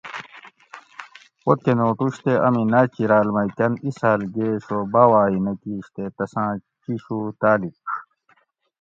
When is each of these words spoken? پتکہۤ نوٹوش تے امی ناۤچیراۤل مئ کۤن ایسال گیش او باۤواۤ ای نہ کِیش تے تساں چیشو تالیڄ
پتکہۤ 1.43 1.75
نوٹوش 1.77 2.15
تے 2.23 2.33
امی 2.45 2.63
ناۤچیراۤل 2.71 3.27
مئ 3.35 3.49
کۤن 3.57 3.73
ایسال 3.85 4.21
گیش 4.33 4.65
او 4.73 4.79
باۤواۤ 4.93 5.27
ای 5.29 5.37
نہ 5.45 5.53
کِیش 5.61 5.85
تے 5.95 6.03
تساں 6.17 6.51
چیشو 6.83 7.17
تالیڄ 7.39 7.75